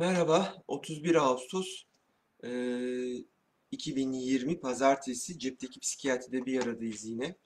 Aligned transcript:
Merhaba, 0.00 0.62
31 0.68 1.14
Ağustos 1.14 1.82
eee, 2.44 3.24
2020 3.72 4.60
Pazartesi 4.60 5.38
Cepteki 5.38 5.80
Psikiyatride 5.80 6.46
bir 6.46 6.62
aradayız 6.62 7.04
yine. 7.04 7.36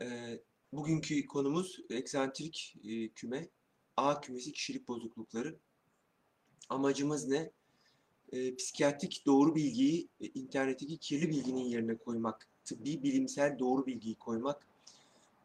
Eee, 0.00 0.42
bugünkü 0.72 1.26
konumuz 1.26 1.80
eksantrik 1.90 2.76
eee, 2.82 3.08
küme, 3.08 3.48
A 3.96 4.20
kümesi 4.20 4.52
kişilik 4.52 4.88
bozuklukları. 4.88 5.56
Amacımız 6.68 7.28
ne? 7.28 7.50
Eee, 8.32 8.56
psikiyatrik 8.56 9.22
doğru 9.26 9.54
bilgiyi 9.54 10.08
e, 10.20 10.26
internetteki 10.26 10.98
kirli 10.98 11.28
bilginin 11.28 11.64
yerine 11.64 11.96
koymak, 11.96 12.48
tıbbi 12.64 13.02
bilimsel 13.02 13.58
doğru 13.58 13.86
bilgiyi 13.86 14.14
koymak, 14.14 14.66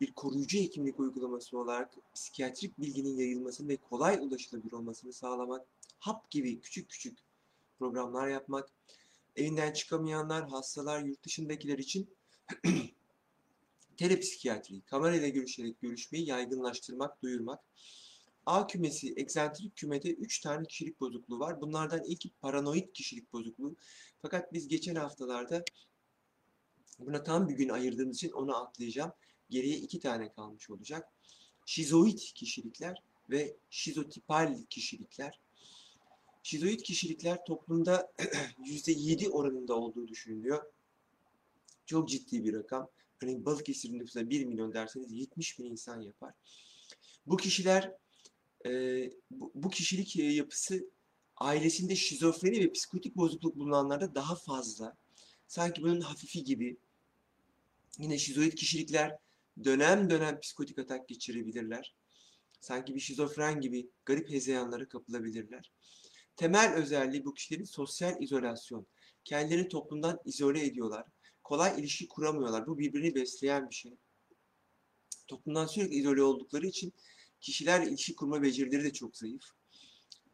bir 0.02 0.12
koruyucu 0.12 0.60
hekimlik 0.60 1.00
uygulaması 1.00 1.58
olarak 1.58 1.94
psikiyatrik 2.16 2.80
bilginin 2.80 3.18
yayılmasını 3.18 3.68
ve 3.70 3.78
kolay 3.78 4.20
ulaşılabilir 4.22 4.72
olmasını 4.72 5.14
sağlamak, 5.14 5.66
hap 6.00 6.32
gibi 6.32 6.62
küçük 6.62 6.90
küçük 6.90 7.20
programlar 7.80 8.28
yapmak, 8.28 8.70
evinden 9.36 9.74
çıkamayanlar, 9.74 10.50
hastalar, 10.50 11.04
yurt 11.04 11.24
dışındakiler 11.24 11.78
için 11.78 12.10
telepsikiyatriyi, 13.98 14.82
kamerayla 14.82 15.28
görüşerek 15.28 15.82
görüşmeyi 15.82 16.30
yaygınlaştırmak, 16.30 17.22
duyurmak. 17.22 17.60
A 18.46 18.68
kümesi, 18.68 19.14
eksantrik 19.14 19.76
kümede 19.76 20.14
3 20.14 20.40
tane 20.40 20.66
kişilik 20.66 21.00
bozukluğu 21.00 21.40
var. 21.40 21.62
Bunlardan 21.62 22.04
ilki 22.04 22.30
paranoid 22.42 22.94
kişilik 22.94 23.34
bozukluğu. 23.34 23.76
Fakat 24.22 24.54
biz 24.54 24.68
geçen 24.68 24.96
haftalarda 24.96 25.64
buna 27.00 27.24
tam 27.24 27.50
bir 27.50 27.54
gün 27.54 27.70
ayırdığımız 27.70 28.16
için 28.16 28.32
onu 28.32 28.56
atlayacağım. 28.56 29.12
Geriye 29.50 29.78
iki 29.78 30.00
tane 30.00 30.32
kalmış 30.32 30.70
olacak. 30.70 31.10
Şizoid 31.66 32.20
kişilikler 32.20 33.04
ve 33.30 33.58
şizotipal 33.70 34.64
kişilikler. 34.70 35.40
Şizoid 36.50 36.80
kişilikler 36.80 37.46
toplumda 37.46 38.12
%7 38.60 39.30
oranında 39.30 39.76
olduğu 39.76 40.08
düşünülüyor. 40.08 40.64
Çok 41.86 42.10
ciddi 42.10 42.44
bir 42.44 42.54
rakam. 42.54 42.90
Hani 43.20 43.46
Balıkesir'in 43.46 44.00
nüfusu 44.00 44.30
1 44.30 44.46
milyon 44.46 44.74
derseniz 44.74 45.12
70 45.12 45.60
bin 45.60 45.66
insan 45.66 46.02
yapar. 46.02 46.34
Bu 47.26 47.38
kişiler 47.38 47.92
e, 48.66 48.72
bu, 49.32 49.52
bu 49.56 49.70
kişilik 49.70 50.18
e, 50.18 50.24
yapısı 50.24 50.90
ailesinde 51.38 51.96
şizofreni 51.96 52.60
ve 52.60 52.72
psikotik 52.72 53.16
bozukluk 53.16 53.56
bulunanlarda 53.56 54.16
daha 54.16 54.36
fazla. 54.36 54.98
Sanki 55.48 55.82
bunun 55.82 56.02
hafifi 56.02 56.44
gibi. 56.44 56.78
Yine 58.00 58.18
şizoid 58.18 58.54
kişilikler 58.54 59.18
dönem 59.64 60.10
dönem 60.10 60.40
psikotik 60.40 60.80
atak 60.80 61.10
geçirebilirler. 61.10 61.96
Sanki 62.62 62.96
bir 62.96 63.00
şizofren 63.00 63.62
gibi 63.62 63.90
garip 64.06 64.30
hezeyanlara 64.30 64.88
kapılabilirler. 64.88 65.72
Temel 66.40 66.74
özelliği 66.74 67.26
bu 67.26 67.34
kişilerin 67.34 67.64
sosyal 67.64 68.22
izolasyon. 68.22 68.88
Kendilerini 69.26 69.68
toplumdan 69.68 70.20
izole 70.26 70.66
ediyorlar. 70.66 71.06
Kolay 71.44 71.80
ilişki 71.80 72.08
kuramıyorlar. 72.08 72.68
Bu 72.68 72.80
birbirini 72.80 73.16
besleyen 73.16 73.70
bir 73.70 73.76
şey. 73.76 73.94
Toplumdan 75.28 75.66
sürekli 75.66 75.96
izole 75.96 76.22
oldukları 76.22 76.68
için 76.68 76.94
kişilerle 77.42 77.90
ilişki 77.90 78.16
kurma 78.16 78.42
becerileri 78.42 78.84
de 78.84 78.94
çok 78.94 79.18
zayıf. 79.18 79.44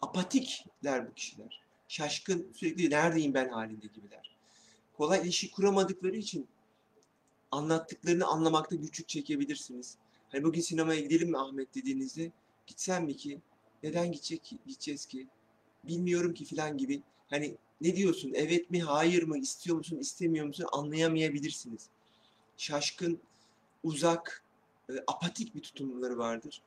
Apatikler 0.01 1.07
bu 1.09 1.13
kişiler. 1.13 1.61
Şaşkın, 1.87 2.53
sürekli 2.55 2.89
neredeyim 2.89 3.33
ben 3.33 3.49
halinde 3.49 3.87
gibiler. 3.87 4.35
Kolay 4.97 5.21
ilişki 5.21 5.51
kuramadıkları 5.51 6.17
için 6.17 6.47
anlattıklarını 7.51 8.25
anlamakta 8.25 8.75
güçlük 8.75 9.07
çekebilirsiniz. 9.07 9.97
Hani 10.29 10.43
bugün 10.43 10.61
sinemaya 10.61 10.99
gidelim 10.99 11.29
mi 11.29 11.37
Ahmet 11.37 11.75
dediğinizde 11.75 12.31
gitsem 12.67 13.05
mi 13.05 13.17
ki? 13.17 13.41
Neden 13.83 14.11
gidecek 14.11 14.43
ki? 14.43 14.57
gideceğiz 14.65 15.05
ki? 15.05 15.27
Bilmiyorum 15.87 16.33
ki 16.33 16.45
filan 16.45 16.77
gibi. 16.77 17.01
Hani 17.29 17.55
ne 17.81 17.95
diyorsun? 17.95 18.31
Evet 18.35 18.71
mi? 18.71 18.83
Hayır 18.83 19.23
mı? 19.23 19.37
İstiyor 19.37 19.77
musun? 19.77 19.97
istemiyor 19.97 20.45
musun? 20.45 20.67
Anlayamayabilirsiniz. 20.71 21.89
Şaşkın, 22.57 23.19
uzak, 23.83 24.43
e, 24.89 24.93
apatik 25.07 25.55
bir 25.55 25.61
tutumları 25.61 26.17
vardır. 26.17 26.61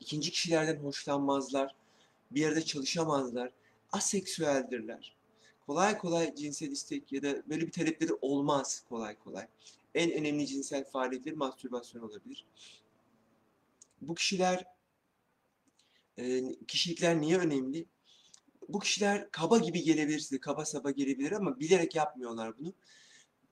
İkinci 0.00 0.30
kişilerden 0.30 0.76
hoşlanmazlar. 0.76 1.74
Bir 2.30 2.40
yerde 2.40 2.64
çalışamazlar. 2.64 3.50
Aseksüeldirler. 3.92 5.16
Kolay 5.66 5.98
kolay 5.98 6.34
cinsel 6.34 6.70
istek 6.70 7.12
ya 7.12 7.22
da 7.22 7.48
böyle 7.48 7.66
bir 7.66 7.72
talepleri 7.72 8.12
olmaz 8.22 8.84
kolay 8.88 9.18
kolay. 9.18 9.46
En 9.94 10.12
önemli 10.12 10.46
cinsel 10.46 10.84
faaliyetleri 10.84 11.34
mastürbasyon 11.34 12.02
olabilir. 12.02 12.46
Bu 14.00 14.14
kişiler, 14.14 14.64
e, 16.18 16.42
kişilikler 16.68 17.20
niye 17.20 17.38
önemli? 17.38 17.86
Bu 18.68 18.78
kişiler 18.78 19.30
kaba 19.30 19.58
gibi 19.58 19.82
gelebilir 19.82 20.18
size, 20.18 20.40
kaba 20.40 20.64
saba 20.64 20.90
gelebilir 20.90 21.32
ama 21.32 21.60
bilerek 21.60 21.94
yapmıyorlar 21.94 22.58
bunu. 22.58 22.72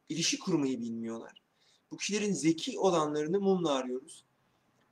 İlişki 0.09 0.39
kurmayı 0.39 0.81
bilmiyorlar. 0.81 1.43
Bu 1.91 1.97
kişilerin 1.97 2.33
zeki 2.33 2.79
olanlarını 2.79 3.41
mumla 3.41 3.73
arıyoruz. 3.73 4.25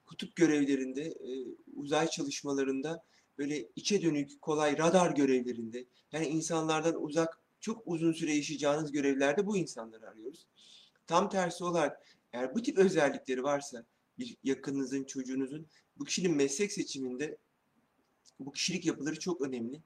Kutup 0.06 0.36
görevlerinde, 0.36 1.02
e, 1.02 1.30
uzay 1.76 2.08
çalışmalarında, 2.08 3.04
böyle 3.38 3.68
içe 3.76 4.02
dönük, 4.02 4.42
kolay 4.42 4.78
radar 4.78 5.10
görevlerinde, 5.10 5.84
yani 6.12 6.26
insanlardan 6.26 7.02
uzak, 7.02 7.38
çok 7.60 7.82
uzun 7.86 8.12
süre 8.12 8.34
yaşayacağınız 8.34 8.92
görevlerde 8.92 9.46
bu 9.46 9.56
insanları 9.56 10.08
arıyoruz. 10.08 10.46
Tam 11.06 11.28
tersi 11.28 11.64
olarak 11.64 12.02
eğer 12.32 12.54
bu 12.54 12.62
tip 12.62 12.78
özellikleri 12.78 13.42
varsa 13.42 13.84
bir 14.18 14.36
yakınınızın, 14.44 15.04
çocuğunuzun 15.04 15.66
bu 15.98 16.04
kişinin 16.04 16.36
meslek 16.36 16.72
seçiminde 16.72 17.38
bu 18.40 18.52
kişilik 18.52 18.86
yapıları 18.86 19.18
çok 19.18 19.40
önemli. 19.40 19.80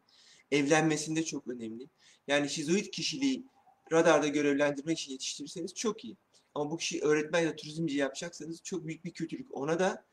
Evlenmesinde 0.51 1.25
çok 1.25 1.49
önemli. 1.49 1.89
Yani 2.29 2.51
şizoid 2.51 2.87
kişiliği 2.87 3.47
radarda 3.93 4.29
görevlendirmek 4.29 4.99
için 4.99 5.13
yetiştirirseniz 5.13 5.75
çok 5.75 6.05
iyi. 6.05 6.17
Ama 6.55 6.71
bu 6.71 6.77
kişiyi 6.77 7.03
öğretmen 7.03 7.41
ya 7.41 7.51
da 7.51 7.57
turizmci 7.57 7.97
yapacaksanız 7.97 8.63
çok 8.63 8.87
büyük 8.87 9.05
bir 9.05 9.11
kötülük. 9.11 9.57
Ona 9.57 9.79
da 9.79 10.07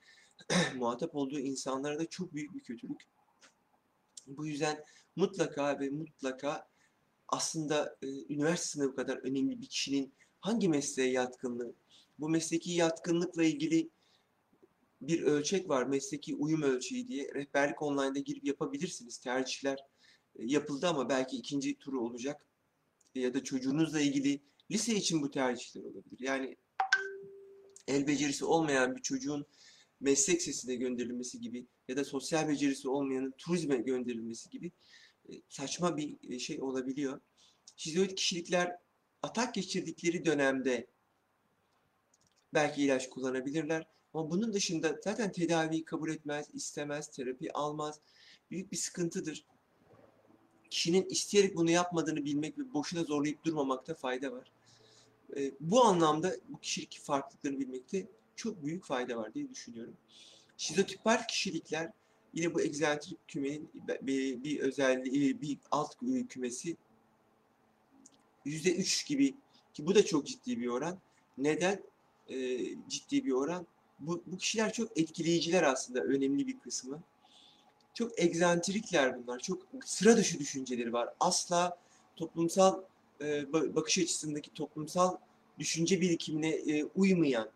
muhatap 0.76 1.16
olduğu 1.16 1.40
insanlara 1.40 2.00
da 2.00 2.10
çok 2.10 2.34
büyük 2.34 2.54
bir 2.54 2.64
kötülük. 2.64 3.02
Bu 4.28 4.48
yüzden 4.48 4.84
mutlaka 5.16 5.80
ve 5.80 5.90
mutlaka 5.90 6.68
aslında 7.28 7.98
e, 8.02 8.08
üniversite 8.34 8.68
sınavı 8.68 8.96
kadar 8.96 9.18
önemli 9.18 9.62
bir 9.62 9.68
kişinin 9.68 10.14
hangi 10.40 10.70
mesleğe 10.70 11.12
yatkınlığı, 11.12 11.76
bu 12.20 12.30
mesleki 12.30 12.72
yatkınlıkla 12.72 13.44
ilgili 13.44 13.90
bir 15.02 15.22
ölçek 15.22 15.70
var, 15.70 15.84
mesleki 15.84 16.36
uyum 16.36 16.62
ölçeği 16.62 17.08
diye. 17.08 17.34
Rehberlik 17.34 17.82
online'da 17.82 18.20
girip 18.20 18.46
yapabilirsiniz. 18.46 19.18
Tercihler 19.18 19.80
yapıldı 20.40 20.88
ama 20.88 21.10
belki 21.10 21.38
ikinci 21.38 21.78
turu 21.78 22.02
olacak. 22.02 22.46
Ya 23.16 23.34
da 23.34 23.44
çocuğunuzla 23.44 24.02
ilgili 24.02 24.42
lise 24.72 24.96
için 24.96 25.22
bu 25.22 25.32
tercihler 25.32 25.84
olabilir. 25.84 26.20
Yani 26.20 26.58
el 27.88 28.08
becerisi 28.08 28.46
olmayan 28.46 28.96
bir 28.96 29.02
çocuğun 29.02 29.46
meslek 30.00 30.42
sesine 30.42 30.76
gönderilmesi 30.76 31.42
gibi 31.42 31.68
ya 31.88 31.98
da 31.98 32.06
sosyal 32.06 32.48
becerisi 32.48 32.90
olmayanın 32.90 33.34
turizme 33.38 33.78
gönderilmesi 33.78 34.50
gibi 34.50 34.72
e, 35.30 35.34
saçma 35.50 35.98
bir 35.98 36.18
e, 36.30 36.40
şey 36.40 36.62
olabiliyor. 36.62 37.22
Şizoid 37.76 38.16
kişilikler 38.16 38.78
atak 39.22 39.54
geçirdikleri 39.54 40.26
dönemde 40.26 40.88
belki 42.54 42.84
ilaç 42.84 43.10
kullanabilirler. 43.10 43.88
Ama 44.14 44.32
bunun 44.32 44.54
dışında 44.54 45.00
zaten 45.04 45.32
tedaviyi 45.32 45.86
kabul 45.86 46.10
etmez, 46.10 46.48
istemez, 46.54 47.12
terapi 47.12 47.54
almaz. 47.54 48.00
Büyük 48.52 48.72
bir 48.72 48.78
sıkıntıdır. 48.78 49.46
Kişinin 50.74 51.10
isteyerek 51.10 51.56
bunu 51.56 51.72
yapmadığını 51.72 52.26
bilmek 52.26 52.60
ve 52.60 52.74
boşuna 52.74 53.04
zorlayıp 53.04 53.46
durmamakta 53.46 53.94
fayda 53.94 54.32
var. 54.32 54.52
E, 55.38 55.52
bu 55.60 55.84
anlamda 55.84 56.36
bu 56.50 56.60
kişilik 56.60 57.00
farklılıklarını 57.04 57.60
bilmekte 57.60 58.08
çok 58.36 58.64
büyük 58.64 58.86
fayda 58.86 59.18
var 59.18 59.34
diye 59.34 59.50
düşünüyorum. 59.50 59.94
Şizotipal 60.58 61.28
kişilikler 61.28 61.92
yine 62.34 62.54
bu 62.54 62.62
egzantrik 62.62 63.28
kümenin 63.28 63.70
bir, 64.02 64.60
özelliği, 64.60 65.42
bir 65.42 65.58
alt 65.72 65.96
kümesi 66.30 66.78
%3 68.46 69.08
gibi 69.08 69.36
ki 69.74 69.86
bu 69.86 69.96
da 69.96 70.06
çok 70.06 70.28
ciddi 70.28 70.60
bir 70.60 70.68
oran. 70.68 71.00
Neden 71.38 71.84
e, 72.28 72.60
ciddi 72.90 73.26
bir 73.26 73.32
oran? 73.32 73.68
Bu, 74.00 74.24
bu 74.26 74.38
kişiler 74.38 74.74
çok 74.74 74.98
etkileyiciler 74.98 75.64
aslında 75.64 76.04
önemli 76.04 76.48
bir 76.48 76.60
kısmı. 76.60 77.04
Çok 77.94 78.20
egzantrikler 78.20 79.18
bunlar. 79.18 79.40
Çok 79.40 79.62
sıra 79.86 80.18
dışı 80.18 80.40
düşünceleri 80.40 80.94
var. 80.94 81.10
Asla 81.20 81.78
toplumsal 82.16 82.82
e, 83.22 83.54
bakış 83.54 83.98
açısındaki 83.98 84.54
toplumsal 84.54 85.18
düşünce 85.60 86.02
birikimine 86.02 86.50
e, 86.50 86.84
uymayan, 86.84 87.50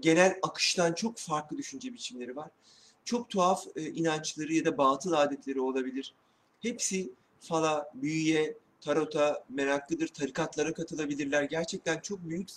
genel 0.00 0.38
akıştan 0.42 0.92
çok 0.92 1.18
farklı 1.18 1.58
düşünce 1.58 1.92
biçimleri 1.92 2.36
var. 2.36 2.50
Çok 3.04 3.28
tuhaf 3.30 3.64
e, 3.76 3.90
inançları 3.90 4.54
ya 4.54 4.64
da 4.64 4.78
batıl 4.78 5.12
adetleri 5.12 5.60
olabilir. 5.60 6.14
Hepsi 6.60 7.12
fala, 7.40 7.90
büyüye, 7.94 8.56
tarota 8.80 9.44
meraklıdır, 9.48 10.08
tarikatlara 10.08 10.72
katılabilirler. 10.72 11.42
Gerçekten 11.42 12.00
çok 12.00 12.28
büyük 12.28 12.48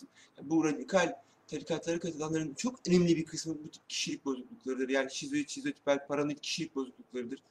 bu 0.42 0.66
radikal 0.66 1.16
tarikatlara 1.50 2.00
katılanların 2.00 2.54
çok 2.54 2.88
önemli 2.88 3.18
bir 3.18 3.26
kısmı 3.26 3.64
bu 3.64 3.70
tip 3.70 3.90
kişilik 3.90 4.26
bozukluklarıdır. 4.26 4.90
Yani 4.90 5.12
şizoid, 5.12 5.48
şizotipal, 5.50 6.08
paranoid 6.08 6.38
kişilik 6.38 6.76
bozukluklarıdır. 6.76 7.44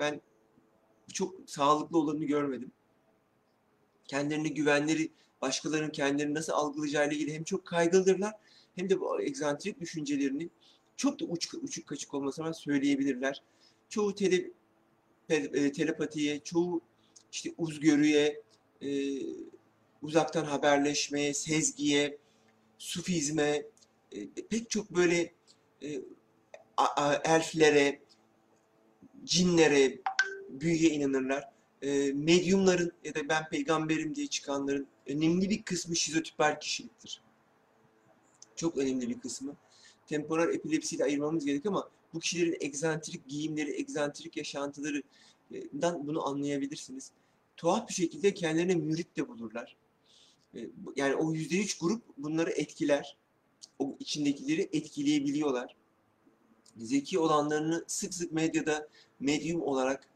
Ben 0.00 0.20
çok 1.12 1.34
sağlıklı 1.46 1.98
olanı 1.98 2.24
görmedim. 2.24 2.72
Kendilerini 4.06 4.54
güvenleri, 4.54 5.10
başkalarının 5.42 5.90
kendilerini 5.90 6.34
nasıl 6.34 6.52
algılayacağıyla 6.52 7.16
ilgili 7.16 7.34
hem 7.34 7.44
çok 7.44 7.66
kaygılıdırlar 7.66 8.34
hem 8.76 8.90
de 8.90 9.00
bu 9.00 9.22
egzantrik 9.22 9.80
düşüncelerini 9.80 10.48
çok 10.96 11.20
da 11.20 11.24
uç, 11.24 11.54
uçuk 11.54 11.86
kaçık 11.86 12.14
olmasına 12.14 12.52
söyleyebilirler. 12.54 13.42
Çoğu 13.88 14.14
tele, 14.14 14.50
te- 15.28 15.72
telepatiye, 15.72 16.40
çoğu 16.44 16.80
işte 17.32 17.54
uzgörüye, 17.58 18.42
e, 18.82 18.88
uzaktan 20.02 20.44
haberleşmeye, 20.44 21.34
sezgiye, 21.34 22.18
sufizme, 22.78 23.66
e, 24.12 24.26
pek 24.50 24.70
çok 24.70 24.90
böyle 24.90 25.32
e, 25.82 26.00
elflere, 27.24 28.00
cinlere, 29.24 29.98
büyüye 30.48 30.90
inanırlar. 30.90 31.48
E, 31.82 32.12
medyumların 32.12 32.92
ya 33.04 33.14
da 33.14 33.28
ben 33.28 33.48
peygamberim 33.48 34.14
diye 34.14 34.26
çıkanların 34.26 34.86
önemli 35.06 35.50
bir 35.50 35.62
kısmı 35.62 35.96
şizotipal 35.96 36.60
kişiliktir. 36.60 37.22
Çok 38.56 38.78
önemli 38.78 39.08
bir 39.08 39.20
kısmı. 39.20 39.56
Temporal 40.06 40.54
epilepsiyle 40.54 41.04
ayırmamız 41.04 41.44
gerek 41.44 41.66
ama 41.66 41.90
bu 42.14 42.20
kişilerin 42.20 42.56
egzantrik 42.60 43.28
giyimleri, 43.28 43.76
egzantrik 43.80 44.36
yaşantılarından 44.36 46.06
bunu 46.06 46.28
anlayabilirsiniz. 46.28 47.10
Tuhaf 47.56 47.88
bir 47.88 47.94
şekilde 47.94 48.34
kendilerine 48.34 48.74
mürit 48.74 49.16
de 49.16 49.28
bulurlar. 49.28 49.76
Yani 50.96 51.14
o 51.14 51.32
yüzde 51.32 51.60
üç 51.60 51.78
grup 51.78 52.02
bunları 52.16 52.50
etkiler. 52.50 53.16
O 53.78 53.96
içindekileri 54.00 54.68
etkileyebiliyorlar. 54.72 55.76
Zeki 56.76 57.18
olanlarını 57.18 57.84
sık 57.86 58.14
sık 58.14 58.32
medyada 58.32 58.88
medyum 59.20 59.62
olarak 59.62 60.08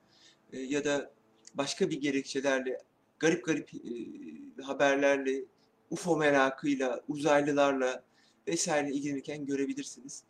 e, 0.52 0.58
ya 0.60 0.84
da 0.84 1.12
başka 1.54 1.90
bir 1.90 2.00
gerekçelerle, 2.00 2.78
garip 3.18 3.44
garip 3.44 3.74
e, 3.74 4.62
haberlerle, 4.62 5.44
UFO 5.90 6.16
merakıyla, 6.16 7.00
uzaylılarla 7.08 8.04
vesaire 8.48 8.92
ilgilenirken 8.92 9.46
görebilirsiniz. 9.46 10.22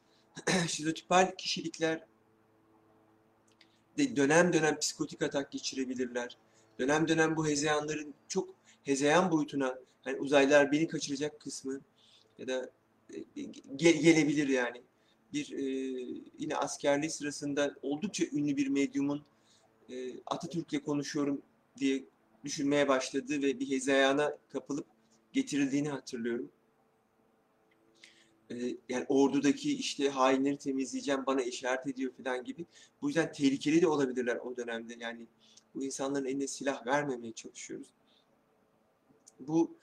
Şizotipal 0.69 1.34
kişilikler 1.38 2.06
de 3.99 4.16
dönem 4.16 4.52
dönem 4.52 4.78
psikotik 4.78 5.22
atak 5.22 5.52
geçirebilirler. 5.52 6.37
Dönem 6.78 7.08
dönem 7.08 7.37
bu 7.37 7.46
hezeyanların 7.46 8.14
çok 8.28 8.49
hezeyan 8.82 9.31
boyutuna, 9.31 9.78
hani 10.08 10.20
uzaylılar 10.20 10.72
beni 10.72 10.88
kaçıracak 10.88 11.40
kısmı 11.40 11.81
ya 12.38 12.46
da 12.46 12.70
e, 13.14 13.40
ge- 13.76 14.02
gelebilir 14.02 14.49
yani. 14.49 14.82
Bir 15.32 15.52
e, 15.52 15.62
yine 16.38 16.56
askerliği 16.56 17.10
sırasında 17.10 17.75
oldukça 17.82 18.25
ünlü 18.32 18.56
bir 18.56 18.69
medyumun 18.69 19.22
e, 19.90 20.12
Atatürk'le 20.26 20.84
konuşuyorum 20.84 21.43
diye 21.76 22.05
düşünmeye 22.44 22.88
başladığı 22.88 23.43
ve 23.43 23.60
bir 23.60 23.70
hezeyana 23.70 24.38
kapılıp 24.49 24.87
getirildiğini 25.32 25.88
hatırlıyorum. 25.88 26.50
E, 28.50 28.54
yani 28.88 29.06
ordudaki 29.08 29.76
işte 29.76 30.08
hainleri 30.08 30.58
temizleyeceğim 30.58 31.26
bana 31.26 31.43
işaret 31.43 31.87
ediyor 31.87 32.12
falan 32.22 32.44
gibi. 32.44 32.66
Bu 33.02 33.08
yüzden 33.08 33.32
tehlikeli 33.32 33.82
de 33.82 33.87
olabilirler 33.87 34.37
o 34.37 34.56
dönemde. 34.56 34.96
Yani 34.99 35.26
bu 35.75 35.84
insanların 35.84 36.25
eline 36.25 36.46
silah 36.46 36.87
vermemeye 36.87 37.32
çalışıyoruz. 37.32 37.88
Bu 39.40 39.76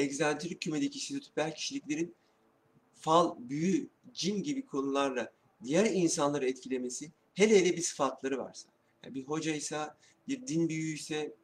egzantrik 0.00 0.60
kümedeki 0.60 1.00
şizotipal 1.00 1.54
kişiliklerin 1.54 2.14
fal, 2.94 3.36
büyü, 3.38 3.88
cin 4.12 4.42
gibi 4.42 4.66
konularla 4.66 5.32
diğer 5.64 5.84
insanları 5.84 6.48
etkilemesi 6.48 7.10
hele 7.34 7.60
hele 7.60 7.76
bir 7.76 7.82
sıfatları 7.82 8.38
varsa. 8.38 8.68
Yani 9.04 9.14
bir 9.14 9.24
hocaysa, 9.24 9.96
bir 10.28 10.46
din 10.46 10.68
büyüğüyse, 10.68 11.34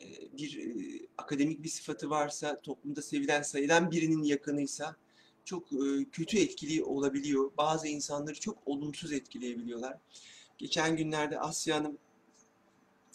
e, 0.00 0.06
bir 0.38 0.58
e, 0.58 1.06
akademik 1.18 1.62
bir 1.62 1.68
sıfatı 1.68 2.10
varsa, 2.10 2.60
toplumda 2.60 3.02
sevilen 3.02 3.42
sayılan 3.42 3.90
birinin 3.90 4.22
yakınıysa 4.22 4.96
çok 5.44 5.72
e, 5.72 6.04
kötü 6.12 6.38
etkili 6.38 6.84
olabiliyor. 6.84 7.50
Bazı 7.56 7.88
insanları 7.88 8.40
çok 8.40 8.58
olumsuz 8.66 9.12
etkileyebiliyorlar. 9.12 9.98
Geçen 10.58 10.96
günlerde 10.96 11.40
Asya 11.40 11.76
Hanım 11.76 11.98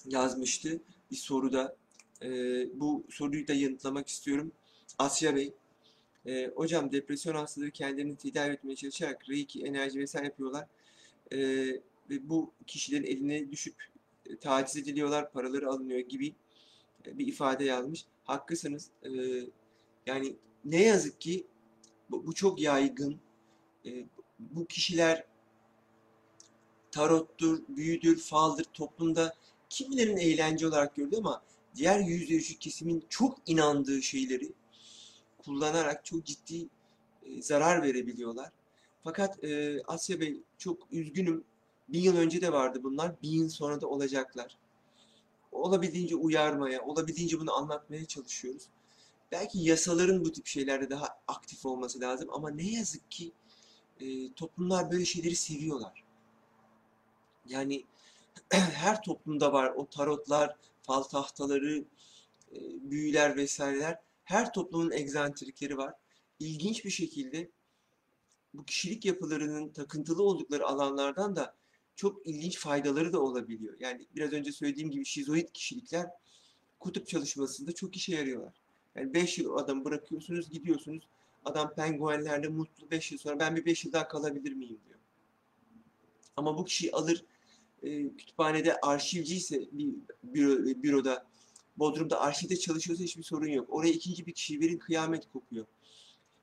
yazmıştı 0.05 0.81
bir 1.11 1.15
soruda. 1.15 1.75
Bu 2.73 3.03
soruyu 3.09 3.47
da 3.47 3.53
yanıtlamak 3.53 4.07
istiyorum. 4.07 4.51
Asya 4.97 5.35
Bey, 5.35 5.53
e, 6.25 6.51
hocam 6.55 6.91
depresyon 6.91 7.35
hastaları 7.35 7.71
kendilerini 7.71 8.15
tedavi 8.15 8.53
etmeye 8.53 8.75
çalışarak 8.75 9.29
reiki, 9.29 9.63
enerji 9.63 9.99
vesaire 9.99 10.25
yapıyorlar. 10.25 10.67
E, 11.31 11.37
ve 12.09 12.29
bu 12.29 12.53
kişilerin 12.67 13.03
eline 13.03 13.51
düşüp 13.51 13.75
e, 14.25 14.37
taciz 14.37 14.77
ediliyorlar, 14.77 15.31
paraları 15.31 15.69
alınıyor 15.69 15.99
gibi 15.99 16.35
e, 17.05 17.17
bir 17.17 17.27
ifade 17.27 17.65
yazmış. 17.65 18.05
Haklısınız. 18.23 18.89
E, 19.03 19.09
yani 20.05 20.35
ne 20.65 20.83
yazık 20.83 21.21
ki 21.21 21.47
bu, 22.09 22.27
bu 22.27 22.33
çok 22.33 22.61
yaygın. 22.61 23.19
E, 23.85 24.05
bu 24.39 24.65
kişiler 24.65 25.25
tarottur, 26.91 27.63
büyüdür, 27.69 28.19
faldır 28.19 28.63
toplumda 28.63 29.35
kimilerin 29.69 30.17
eğlence 30.17 30.67
olarak 30.67 30.95
gördü 30.95 31.15
ama 31.17 31.43
diğer 31.75 31.99
yüzde 31.99 32.59
kesimin 32.59 33.05
çok 33.09 33.37
inandığı 33.45 34.01
şeyleri 34.01 34.51
kullanarak 35.47 36.05
çok 36.05 36.25
ciddi 36.25 36.67
e, 37.25 37.41
zarar 37.41 37.83
verebiliyorlar. 37.83 38.51
Fakat 39.03 39.43
e, 39.43 39.81
Asya 39.83 40.19
Bey 40.19 40.41
çok 40.57 40.87
üzgünüm. 40.91 41.43
Bin 41.89 41.99
yıl 41.99 42.17
önce 42.17 42.41
de 42.41 42.53
vardı 42.53 42.79
bunlar. 42.83 43.21
Bin 43.21 43.31
yıl 43.31 43.49
sonra 43.49 43.81
da 43.81 43.87
olacaklar. 43.87 44.57
Olabildiğince 45.51 46.15
uyarmaya, 46.15 46.81
olabildiğince 46.81 47.39
bunu 47.39 47.53
anlatmaya 47.53 48.05
çalışıyoruz. 48.05 48.63
Belki 49.31 49.59
yasaların 49.59 50.25
bu 50.25 50.31
tip 50.31 50.47
şeylerde 50.47 50.89
daha 50.89 51.07
aktif 51.27 51.65
olması 51.65 52.01
lazım 52.01 52.29
ama 52.31 52.49
ne 52.49 52.71
yazık 52.71 53.11
ki 53.11 53.31
e, 53.99 54.33
toplumlar 54.33 54.91
böyle 54.91 55.05
şeyleri 55.05 55.35
seviyorlar. 55.35 56.03
Yani 57.45 57.83
her 58.51 59.03
toplumda 59.03 59.53
var 59.53 59.73
o 59.75 59.85
tarotlar, 59.85 60.55
fal 60.83 61.03
tahtaları, 61.03 61.83
e, 62.51 62.59
büyüler 62.91 63.35
vesaireler. 63.35 64.06
Her 64.27 64.53
toplumun 64.53 64.91
egzantrikleri 64.91 65.77
var. 65.77 65.93
İlginç 66.39 66.85
bir 66.85 66.89
şekilde 66.89 67.49
bu 68.53 68.65
kişilik 68.65 69.05
yapılarının 69.05 69.69
takıntılı 69.69 70.23
oldukları 70.23 70.65
alanlardan 70.65 71.35
da 71.35 71.55
çok 71.95 72.27
ilginç 72.27 72.57
faydaları 72.57 73.13
da 73.13 73.19
olabiliyor. 73.19 73.75
Yani 73.79 74.07
biraz 74.15 74.33
önce 74.33 74.51
söylediğim 74.51 74.91
gibi 74.91 75.05
şizoid 75.05 75.47
kişilikler 75.53 76.09
kutup 76.79 77.07
çalışmasında 77.07 77.71
çok 77.71 77.95
işe 77.95 78.15
yarıyorlar. 78.15 78.53
Yani 78.95 79.13
5 79.13 79.37
yıl 79.37 79.49
o 79.49 79.57
adamı 79.57 79.85
bırakıyorsunuz, 79.85 80.49
gidiyorsunuz. 80.49 81.07
Adam 81.45 81.73
penguenlerle 81.75 82.47
mutlu 82.47 82.91
5 82.91 83.11
yıl 83.11 83.19
sonra 83.19 83.39
ben 83.39 83.55
bir 83.55 83.65
5 83.65 83.85
yıl 83.85 83.93
daha 83.93 84.07
kalabilir 84.07 84.53
miyim 84.53 84.79
diyor. 84.87 84.99
Ama 86.37 86.57
bu 86.57 86.65
kişiyi 86.65 86.91
alır 86.91 87.25
e, 87.83 88.09
kütüphanede 88.09 88.81
arşivci 88.81 89.35
ise 89.35 89.67
bir 89.71 89.93
büro, 90.23 90.83
büroda 90.83 91.27
Bodrum'da 91.77 92.21
arşivde 92.21 92.57
çalışıyorsa 92.57 93.03
hiçbir 93.03 93.23
sorun 93.23 93.47
yok. 93.47 93.67
Oraya 93.69 93.91
ikinci 93.91 94.25
bir 94.25 94.31
kişiyi 94.31 94.59
verin 94.59 94.77
kıyamet 94.77 95.31
kopuyor. 95.33 95.65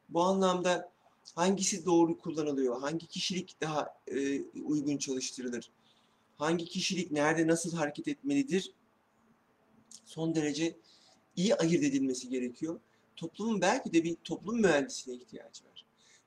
Bu 0.08 0.22
anlamda 0.22 0.92
hangisi 1.34 1.84
doğru 1.84 2.18
kullanılıyor? 2.18 2.80
Hangi 2.80 3.06
kişilik 3.06 3.60
daha 3.60 3.94
e, 4.08 4.42
uygun 4.42 4.96
çalıştırılır? 4.96 5.70
Hangi 6.38 6.64
kişilik 6.64 7.10
nerede 7.10 7.46
nasıl 7.46 7.76
hareket 7.76 8.08
etmelidir? 8.08 8.72
Son 10.04 10.34
derece 10.34 10.76
iyi 11.36 11.54
ayırt 11.54 11.84
edilmesi 11.84 12.28
gerekiyor. 12.28 12.80
Toplumun 13.16 13.60
belki 13.60 13.92
de 13.92 14.04
bir 14.04 14.16
toplum 14.24 14.60
mühendisine 14.60 15.14
ihtiyacı 15.14 15.64
var. 15.64 15.84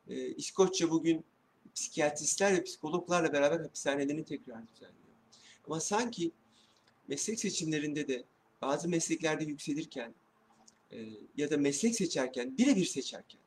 E, 0.07 0.27
İskoçya 0.27 0.89
bugün 0.89 1.25
psikiyatristler 1.75 2.53
ve 2.53 2.63
psikologlarla 2.63 3.33
beraber 3.33 3.59
hapishanelerini 3.59 4.25
tekrar 4.25 4.67
düzenliyor. 4.67 5.07
Ama 5.65 5.79
sanki 5.79 6.31
meslek 7.07 7.39
seçimlerinde 7.39 8.07
de 8.07 8.23
bazı 8.61 8.89
mesleklerde 8.89 9.43
yükselirken 9.43 10.15
e, 10.91 10.97
ya 11.37 11.51
da 11.51 11.57
meslek 11.57 11.95
seçerken, 11.95 12.57
birebir 12.57 12.85
seçerken 12.85 13.41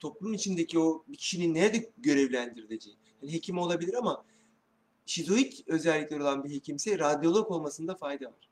toplum 0.00 0.34
içindeki 0.34 0.78
o 0.78 1.04
bir 1.08 1.16
kişinin 1.16 1.54
nerede 1.54 1.90
görevlendirileceği. 1.98 2.96
Yani 3.22 3.32
hekim 3.32 3.58
olabilir 3.58 3.94
ama 3.94 4.24
şizoid 5.06 5.52
özellikleri 5.66 6.22
olan 6.22 6.44
bir 6.44 6.50
hekimse 6.50 6.98
radyolog 6.98 7.50
olmasında 7.50 7.94
fayda 7.94 8.26
var. 8.26 8.48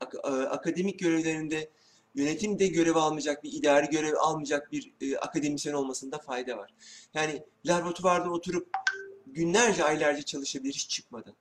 Ak- 0.00 0.14
e, 0.14 0.28
akademik 0.28 0.98
görevlerinde 0.98 1.70
yönetimde 2.14 2.66
görev 2.66 2.96
almayacak, 2.96 3.44
bir 3.44 3.52
idari 3.52 3.86
görev 3.86 4.14
almayacak 4.14 4.72
bir 4.72 4.92
e, 5.00 5.16
akademisyen 5.16 5.74
olmasında 5.74 6.18
fayda 6.18 6.58
var. 6.58 6.74
Yani 7.14 7.42
laboratuvarda 7.66 8.30
oturup 8.30 8.68
günlerce, 9.26 9.84
aylarca 9.84 10.22
çalışabilir 10.22 10.74
hiç 10.74 10.88
çıkmadan. 10.90 11.34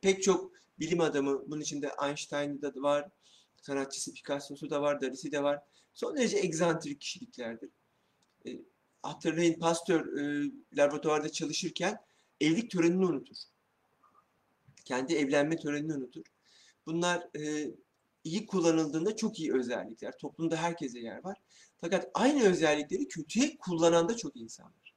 Pek 0.00 0.22
çok 0.22 0.52
bilim 0.80 1.00
adamı, 1.00 1.50
bunun 1.50 1.60
içinde 1.60 1.90
Einstein'da 2.04 2.74
da 2.74 2.82
var, 2.82 3.08
sanatçısı 3.62 4.12
Picasso'su 4.12 4.70
da 4.70 4.82
var, 4.82 5.00
Dali'si 5.00 5.32
de 5.32 5.42
var. 5.42 5.62
Son 5.94 6.16
derece 6.16 6.38
egzantrik 6.38 7.00
kişiliklerdir. 7.00 7.70
E, 8.46 8.50
hatırlayın 9.02 9.58
Pasteur 9.58 10.18
e, 10.18 10.50
laboratuvarda 10.76 11.28
çalışırken 11.32 11.98
evlilik 12.40 12.70
törenini 12.70 13.06
unutur. 13.06 13.36
Kendi 14.84 15.14
evlenme 15.14 15.56
törenini 15.56 15.94
unutur. 15.94 16.22
Bunlar 16.86 17.28
e, 17.38 17.70
iyi 18.24 18.46
kullanıldığında 18.46 19.16
çok 19.16 19.38
iyi 19.40 19.54
özellikler. 19.54 20.18
Toplumda 20.18 20.56
herkese 20.56 20.98
yer 20.98 21.24
var. 21.24 21.38
Fakat 21.80 22.10
aynı 22.14 22.44
özellikleri 22.44 23.08
kötüye 23.08 23.56
kullanan 23.56 24.08
da 24.08 24.16
çok 24.16 24.36
insan 24.36 24.66
var. 24.66 24.94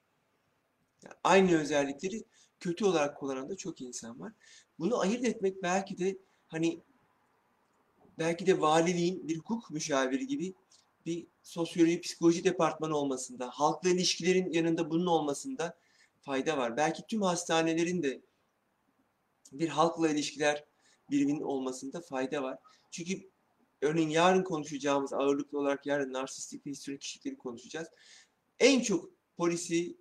Yani 1.03 1.15
aynı 1.23 1.61
özellikleri 1.61 2.23
kötü 2.59 2.85
olarak 2.85 3.17
kullanan 3.17 3.49
da 3.49 3.57
çok 3.57 3.81
insan 3.81 4.19
var. 4.19 4.33
Bunu 4.81 4.99
ayırt 4.99 5.25
etmek 5.25 5.63
belki 5.63 5.97
de 5.97 6.17
hani 6.47 6.81
belki 8.19 8.45
de 8.45 8.61
valiliğin 8.61 9.27
bir 9.27 9.37
hukuk 9.37 9.71
müşaviri 9.71 10.27
gibi 10.27 10.53
bir 11.05 11.27
sosyoloji, 11.43 12.01
psikoloji 12.01 12.43
departmanı 12.43 12.97
olmasında, 12.97 13.49
halkla 13.49 13.89
ilişkilerin 13.89 14.51
yanında 14.51 14.89
bunun 14.89 15.05
olmasında 15.05 15.77
fayda 16.21 16.57
var. 16.57 16.77
Belki 16.77 17.03
tüm 17.07 17.21
hastanelerin 17.21 18.03
de 18.03 18.21
bir 19.51 19.67
halkla 19.67 20.09
ilişkiler 20.09 20.65
biriminin 21.11 21.41
olmasında 21.41 22.01
fayda 22.01 22.43
var. 22.43 22.57
Çünkü 22.91 23.29
örneğin 23.81 24.09
yarın 24.09 24.43
konuşacağımız 24.43 25.13
ağırlıklı 25.13 25.59
olarak 25.59 25.85
yarın 25.85 26.13
narsistik 26.13 26.65
ve 26.65 26.69
histrionik 26.69 27.01
kişilikleri 27.01 27.37
konuşacağız. 27.37 27.87
En 28.59 28.81
çok 28.81 29.09
polisi 29.37 29.97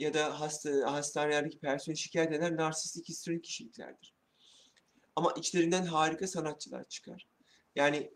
ya 0.00 0.14
da 0.14 0.40
hasta, 0.40 0.92
hastanelerdeki 0.92 1.58
personel 1.58 1.96
şikayet 1.96 2.32
eden 2.32 2.56
narsistik 2.56 3.08
histrionik 3.08 3.44
kişiliklerdir. 3.44 4.14
Ama 5.16 5.32
içlerinden 5.32 5.84
harika 5.84 6.26
sanatçılar 6.26 6.88
çıkar. 6.88 7.26
Yani 7.76 8.10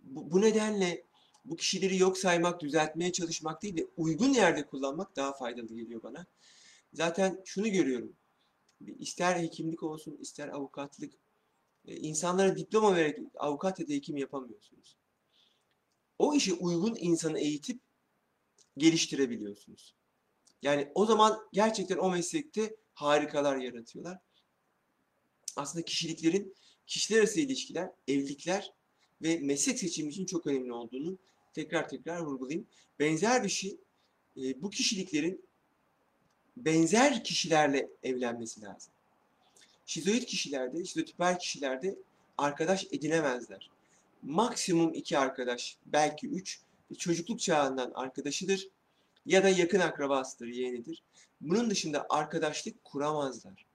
bu, 0.00 0.30
bu 0.30 0.40
nedenle 0.40 1.04
bu 1.44 1.56
kişileri 1.56 1.96
yok 1.96 2.18
saymak, 2.18 2.60
düzeltmeye 2.60 3.12
çalışmak 3.12 3.62
değil 3.62 3.76
de 3.76 3.86
uygun 3.96 4.28
yerde 4.28 4.66
kullanmak 4.66 5.16
daha 5.16 5.32
faydalı 5.32 5.74
geliyor 5.74 6.02
bana. 6.02 6.26
Zaten 6.92 7.42
şunu 7.44 7.68
görüyorum. 7.68 8.16
İster 8.98 9.40
hekimlik 9.40 9.82
olsun, 9.82 10.16
ister 10.20 10.48
avukatlık, 10.48 11.12
e, 11.86 11.96
insanlara 11.96 12.56
diploma 12.56 12.96
vererek 12.96 13.18
avukat 13.34 13.80
ya 13.80 13.88
da 13.88 13.92
hekim 13.92 14.16
yapamıyorsunuz. 14.16 14.96
O 16.18 16.34
işe 16.34 16.52
uygun 16.52 16.96
insanı 17.00 17.38
eğitip 17.38 17.80
geliştirebiliyorsunuz. 18.76 20.01
Yani 20.62 20.92
o 20.94 21.06
zaman 21.06 21.38
gerçekten 21.52 21.96
o 21.96 22.10
meslekte 22.10 22.76
harikalar 22.94 23.56
yaratıyorlar. 23.56 24.18
Aslında 25.56 25.84
kişiliklerin 25.84 26.54
kişiler 26.86 27.18
arası 27.18 27.40
ilişkiler, 27.40 27.90
evlilikler 28.08 28.72
ve 29.22 29.38
meslek 29.38 29.78
seçimi 29.78 30.10
için 30.10 30.26
çok 30.26 30.46
önemli 30.46 30.72
olduğunu 30.72 31.18
tekrar 31.52 31.88
tekrar 31.88 32.20
vurgulayayım. 32.20 32.68
Benzer 32.98 33.44
bir 33.44 33.48
şey 33.48 33.80
e, 34.36 34.62
bu 34.62 34.70
kişiliklerin 34.70 35.44
benzer 36.56 37.24
kişilerle 37.24 37.90
evlenmesi 38.02 38.62
lazım. 38.62 38.92
Şizoid 39.86 40.22
kişilerde, 40.22 40.84
şizotipal 40.84 41.38
kişilerde 41.38 41.98
arkadaş 42.38 42.86
edinemezler. 42.92 43.70
Maksimum 44.22 44.94
iki 44.94 45.18
arkadaş, 45.18 45.78
belki 45.86 46.28
üç, 46.28 46.60
çocukluk 46.98 47.40
çağından 47.40 47.92
arkadaşıdır 47.94 48.68
ya 49.26 49.42
da 49.42 49.48
yakın 49.48 49.80
akrabasıdır, 49.80 50.46
yeğenidir. 50.46 51.02
Bunun 51.40 51.70
dışında 51.70 52.06
arkadaşlık 52.10 52.84
kuramazlar. 52.84 53.66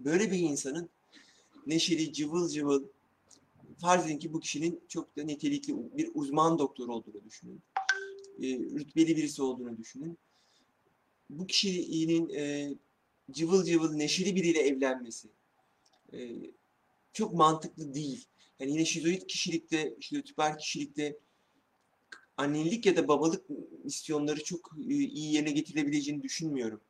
Böyle 0.00 0.30
bir 0.30 0.38
insanın 0.38 0.90
neşeli, 1.66 2.12
cıvıl 2.12 2.48
cıvıl, 2.48 2.84
farz 3.78 4.06
edin 4.06 4.18
ki 4.18 4.32
bu 4.32 4.40
kişinin 4.40 4.80
çok 4.88 5.16
da 5.16 5.22
nitelikli 5.22 5.74
bir 5.96 6.10
uzman 6.14 6.58
doktor 6.58 6.88
olduğunu 6.88 7.24
düşünün. 7.24 7.62
E, 8.38 8.46
rütbeli 8.58 9.16
birisi 9.16 9.42
olduğunu 9.42 9.78
düşünün. 9.78 10.18
Bu 11.30 11.46
kişinin 11.46 12.28
e, 12.28 12.74
cıvıl 13.30 13.64
cıvıl 13.64 13.92
neşeli 13.94 14.36
biriyle 14.36 14.60
evlenmesi 14.60 15.28
e, 16.12 16.18
çok 17.12 17.34
mantıklı 17.34 17.94
değil. 17.94 18.26
Yani 18.58 18.72
yine 18.72 18.84
şizoid 18.84 19.22
kişilikte, 19.22 19.96
şizotipal 20.00 20.58
kişilikte 20.58 21.18
annelik 22.36 22.86
ya 22.86 22.96
da 22.96 23.08
babalık 23.08 23.50
misyonları 23.84 24.44
çok 24.44 24.70
iyi 24.78 25.32
yerine 25.32 25.50
getirilebileceğini 25.50 26.22
düşünmüyorum. 26.22 26.80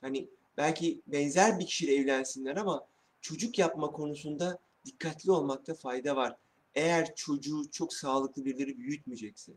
Hani 0.00 0.28
belki 0.56 1.02
benzer 1.06 1.58
bir 1.58 1.66
kişiyle 1.66 1.94
evlensinler 1.94 2.56
ama 2.56 2.86
çocuk 3.20 3.58
yapma 3.58 3.92
konusunda 3.92 4.58
dikkatli 4.86 5.30
olmakta 5.30 5.74
fayda 5.74 6.16
var. 6.16 6.36
Eğer 6.74 7.14
çocuğu 7.14 7.70
çok 7.70 7.94
sağlıklı 7.94 8.44
birileri 8.44 8.78
büyütmeyecekse, 8.78 9.52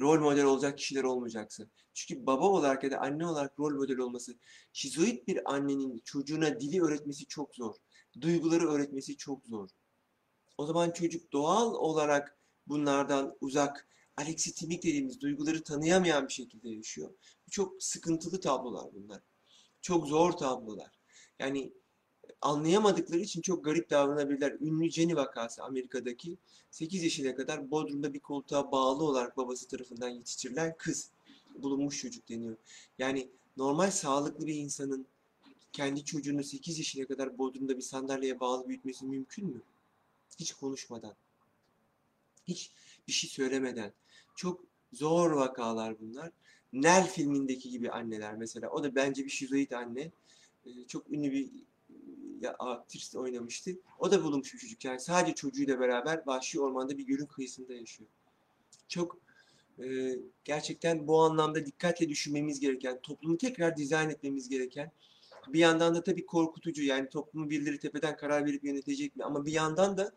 rol 0.00 0.20
model 0.20 0.44
olacak 0.44 0.78
kişiler 0.78 1.04
olmayacaksa. 1.04 1.64
Çünkü 1.94 2.26
baba 2.26 2.48
olarak 2.48 2.84
ya 2.84 2.90
da 2.90 2.98
anne 2.98 3.26
olarak 3.26 3.58
rol 3.58 3.74
model 3.74 3.98
olması, 3.98 4.38
şizoid 4.72 5.26
bir 5.26 5.52
annenin 5.54 6.02
çocuğuna 6.04 6.60
dili 6.60 6.82
öğretmesi 6.82 7.26
çok 7.26 7.54
zor. 7.54 7.74
Duyguları 8.20 8.68
öğretmesi 8.68 9.16
çok 9.16 9.46
zor. 9.46 9.68
O 10.58 10.66
zaman 10.66 10.90
çocuk 10.90 11.32
doğal 11.32 11.74
olarak 11.74 12.37
bunlardan 12.68 13.36
uzak, 13.40 13.88
aleksitimik 14.16 14.82
dediğimiz 14.82 15.20
duyguları 15.20 15.62
tanıyamayan 15.62 16.28
bir 16.28 16.32
şekilde 16.32 16.68
yaşıyor. 16.68 17.10
Çok 17.50 17.82
sıkıntılı 17.82 18.40
tablolar 18.40 18.86
bunlar. 18.94 19.20
Çok 19.82 20.06
zor 20.06 20.32
tablolar. 20.32 20.90
Yani 21.38 21.72
anlayamadıkları 22.40 23.20
için 23.20 23.40
çok 23.40 23.64
garip 23.64 23.90
davranabilirler. 23.90 24.52
Ünlü 24.60 24.90
Jenny 24.90 25.16
vakası 25.16 25.62
Amerika'daki 25.62 26.38
8 26.70 27.02
yaşına 27.02 27.34
kadar 27.36 27.70
Bodrum'da 27.70 28.14
bir 28.14 28.20
koltuğa 28.20 28.72
bağlı 28.72 29.04
olarak 29.04 29.36
babası 29.36 29.68
tarafından 29.68 30.08
yetiştirilen 30.08 30.74
kız. 30.78 31.10
Bulunmuş 31.54 32.00
çocuk 32.00 32.28
deniyor. 32.28 32.56
Yani 32.98 33.28
normal 33.56 33.90
sağlıklı 33.90 34.46
bir 34.46 34.54
insanın 34.54 35.06
kendi 35.72 36.04
çocuğunu 36.04 36.44
8 36.44 36.78
yaşına 36.78 37.06
kadar 37.06 37.38
Bodrum'da 37.38 37.76
bir 37.76 37.82
sandalyeye 37.82 38.40
bağlı 38.40 38.68
büyütmesi 38.68 39.06
mümkün 39.06 39.46
mü? 39.46 39.62
Hiç 40.38 40.52
konuşmadan. 40.52 41.14
Hiç 42.48 42.70
bir 43.08 43.12
şey 43.12 43.30
söylemeden. 43.30 43.92
Çok 44.36 44.64
zor 44.92 45.30
vakalar 45.30 46.00
bunlar. 46.00 46.30
Nel 46.72 47.08
filmindeki 47.08 47.70
gibi 47.70 47.90
anneler 47.90 48.36
mesela. 48.36 48.70
O 48.70 48.84
da 48.84 48.94
bence 48.94 49.24
bir 49.24 49.30
şizoid 49.30 49.70
anne. 49.70 50.10
Çok 50.88 51.10
ünlü 51.10 51.32
bir 51.32 51.50
ya 52.40 52.54
aktris 52.58 53.16
oynamıştı. 53.16 53.70
O 53.98 54.10
da 54.10 54.24
bulunmuş 54.24 54.54
bir 54.54 54.58
çocuk. 54.58 54.84
Yani 54.84 55.00
sadece 55.00 55.34
çocuğuyla 55.34 55.80
beraber 55.80 56.22
vahşi 56.26 56.60
ormanda 56.60 56.98
bir 56.98 57.06
gölün 57.06 57.26
kıyısında 57.26 57.74
yaşıyor. 57.74 58.10
Çok 58.88 59.18
e, 59.82 60.16
gerçekten 60.44 61.06
bu 61.06 61.22
anlamda 61.22 61.66
dikkatle 61.66 62.08
düşünmemiz 62.08 62.60
gereken, 62.60 63.00
toplumu 63.02 63.38
tekrar 63.38 63.76
dizayn 63.76 64.10
etmemiz 64.10 64.48
gereken, 64.48 64.92
bir 65.48 65.58
yandan 65.58 65.94
da 65.94 66.02
tabii 66.02 66.26
korkutucu 66.26 66.82
yani 66.82 67.08
toplumu 67.08 67.50
birileri 67.50 67.78
tepeden 67.78 68.16
karar 68.16 68.46
verip 68.46 68.64
yönetecek 68.64 69.16
mi 69.16 69.24
ama 69.24 69.46
bir 69.46 69.52
yandan 69.52 69.96
da 69.96 70.12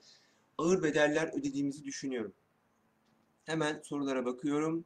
ağır 0.61 0.83
bedeller 0.83 1.39
ödediğimizi 1.39 1.83
düşünüyorum. 1.83 2.33
Hemen 3.45 3.81
sorulara 3.83 4.25
bakıyorum. 4.25 4.85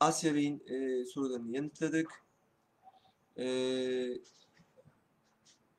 Asya 0.00 0.34
Bey'in 0.34 0.62
e, 0.66 1.04
sorularını 1.04 1.56
yanıtladık. 1.56 2.24
E, 3.38 3.46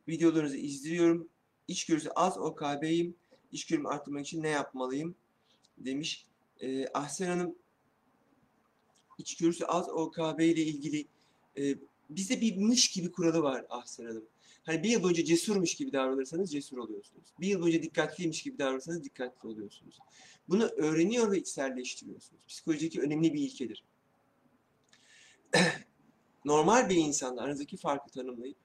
videolarınızı 0.08 0.58
izliyorum. 0.58 1.30
İçgörüsü 1.68 2.10
az 2.10 2.38
OKB'yim. 2.38 3.16
İçgörümü 3.52 3.88
arttırmak 3.88 4.26
için 4.26 4.44
ne 4.44 4.50
yapmalıyım? 4.50 5.16
Demiş. 5.78 6.28
E, 6.60 6.88
Ahsen 6.88 7.28
Hanım 7.28 7.56
içgörüsü 9.18 9.66
az 9.66 9.90
OKB 9.90 10.40
ile 10.40 10.62
ilgili 10.62 11.08
e, 11.58 11.76
bizde 12.16 12.42
bir 12.42 12.58
mış 12.58 12.92
gibi 12.92 13.12
kuralı 13.12 13.44
var 13.44 13.66
Ahsen 13.70 14.06
Hanım. 14.06 14.26
Hani 14.64 14.84
bir 14.84 14.90
yıl 14.90 15.04
boyunca 15.04 15.24
cesurmuş 15.24 15.76
gibi 15.76 15.94
davranırsanız 15.94 16.52
cesur 16.52 16.78
oluyorsunuz. 16.78 17.34
Bir 17.40 17.48
yıl 17.48 17.62
boyunca 17.62 17.84
dikkatliymiş 17.84 18.44
gibi 18.44 18.60
davranırsanız 18.60 19.04
dikkatli 19.04 19.50
oluyorsunuz. 19.50 20.00
Bunu 20.50 20.64
öğreniyor 20.64 21.32
ve 21.32 21.38
içselleştiriyorsunuz. 21.38 22.46
Psikolojideki 22.48 23.02
önemli 23.02 23.34
bir 23.34 23.40
ilkedir. 23.40 23.84
Normal 26.46 26.90
bir 26.90 26.96
insanla 26.96 27.42
aranızdaki 27.42 27.78
farkı 27.78 28.12
tanımlayıp 28.12 28.58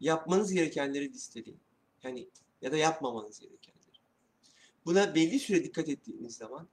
yapmanız 0.00 0.52
gerekenleri 0.52 1.12
listeleyin. 1.12 1.60
Yani 2.02 2.28
ya 2.62 2.72
da 2.72 2.76
yapmamanız 2.76 3.40
gerekenleri. 3.40 3.82
Buna 4.84 5.14
belli 5.14 5.38
süre 5.40 5.64
dikkat 5.64 5.88
ettiğiniz 5.88 6.36
zaman 6.36 6.68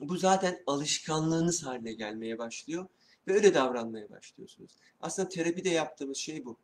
bu 0.00 0.16
zaten 0.16 0.62
alışkanlığınız 0.66 1.62
haline 1.62 1.92
gelmeye 1.92 2.38
başlıyor 2.38 2.86
ve 3.30 3.34
öyle 3.34 3.54
davranmaya 3.54 4.10
başlıyorsunuz. 4.10 4.72
Aslında 5.00 5.28
terapide 5.28 5.68
yaptığımız 5.68 6.16
şey 6.16 6.44
bu. 6.44 6.56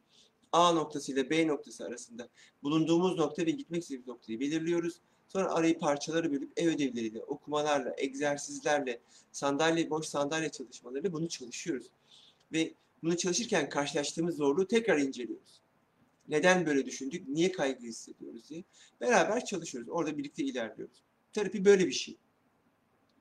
A 0.52 0.72
noktası 0.72 1.12
ile 1.12 1.30
B 1.30 1.46
noktası 1.46 1.84
arasında 1.84 2.28
bulunduğumuz 2.62 3.18
nokta 3.18 3.46
ve 3.46 3.50
gitmek 3.50 3.82
istediğimiz 3.82 4.08
noktayı 4.08 4.40
belirliyoruz. 4.40 5.00
Sonra 5.28 5.52
arayı 5.52 5.78
parçaları 5.78 6.32
bölüp 6.32 6.52
ev 6.56 6.68
ödevleriyle, 6.68 7.22
okumalarla, 7.22 7.94
egzersizlerle, 7.96 9.00
sandalye, 9.32 9.90
boş 9.90 10.06
sandalye 10.06 10.48
çalışmalarıyla 10.48 11.12
bunu 11.12 11.28
çalışıyoruz. 11.28 11.86
Ve 12.52 12.74
bunu 13.02 13.16
çalışırken 13.16 13.68
karşılaştığımız 13.68 14.36
zorluğu 14.36 14.66
tekrar 14.66 14.98
inceliyoruz. 14.98 15.60
Neden 16.28 16.66
böyle 16.66 16.86
düşündük, 16.86 17.28
niye 17.28 17.52
kaygı 17.52 17.86
hissediyoruz 17.86 18.48
diye. 18.50 18.64
Beraber 19.00 19.44
çalışıyoruz, 19.44 19.88
orada 19.90 20.18
birlikte 20.18 20.44
ilerliyoruz. 20.44 21.02
Terapi 21.32 21.64
böyle 21.64 21.86
bir 21.86 21.92
şey. 21.92 22.16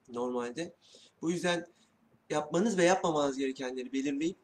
Normalde. 0.10 0.74
Bu 1.22 1.32
yüzden 1.32 1.68
yapmanız 2.30 2.78
ve 2.78 2.84
yapmamanız 2.84 3.38
gerekenleri 3.38 3.94
belirleyip 3.94 4.38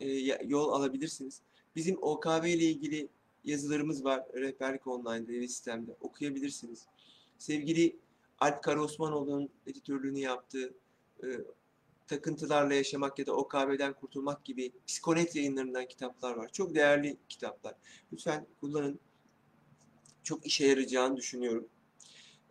e, 0.00 0.08
yol 0.46 0.68
alabilirsiniz. 0.68 1.40
Bizim 1.76 1.98
OKB 2.02 2.44
ile 2.44 2.64
ilgili 2.64 3.08
yazılarımız 3.44 4.04
var. 4.04 4.24
Rehberlik 4.34 4.86
Online'da 4.86 5.32
ve 5.32 5.48
sistemde 5.48 5.96
okuyabilirsiniz. 6.00 6.86
Sevgili 7.38 7.96
Alp 8.40 8.62
Karaosmanoğlu'nun 8.62 9.48
editörlüğünü 9.66 10.18
yaptığı 10.18 10.74
e, 11.22 11.26
Takıntılarla 12.06 12.74
Yaşamak 12.74 13.18
ya 13.18 13.26
da 13.26 13.32
OKB'den 13.32 13.92
Kurtulmak 13.92 14.44
gibi 14.44 14.72
Psikonet 14.86 15.36
yayınlarından 15.36 15.86
kitaplar 15.86 16.36
var. 16.36 16.48
Çok 16.52 16.74
değerli 16.74 17.16
kitaplar. 17.28 17.74
Lütfen 18.12 18.46
kullanın. 18.60 19.00
Çok 20.22 20.46
işe 20.46 20.66
yarayacağını 20.66 21.16
düşünüyorum. 21.16 21.68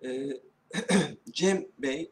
E, 0.04 0.30
Cem 1.32 1.68
Bey, 1.80 2.12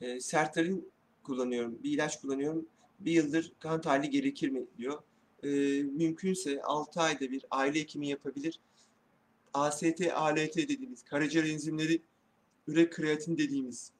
e, 0.00 0.20
Sertalin 0.20 0.92
kullanıyorum, 1.26 1.78
bir 1.82 1.90
ilaç 1.90 2.20
kullanıyorum. 2.20 2.66
Bir 3.00 3.12
yıldır 3.12 3.52
kan 3.58 3.80
tahlili 3.80 4.10
gerekir 4.10 4.48
mi 4.48 4.66
diyor. 4.78 5.02
E, 5.42 5.48
mümkünse 5.82 6.62
6 6.62 7.00
ayda 7.00 7.30
bir 7.30 7.44
aile 7.50 7.80
hekimi 7.80 8.08
yapabilir. 8.08 8.60
AST, 9.54 10.00
ALT 10.14 10.56
dediğimiz 10.56 11.02
karaciğer 11.02 11.44
enzimleri, 11.44 12.02
ürek 12.68 12.92
kreatin 12.92 13.38
dediğimiz 13.38 13.92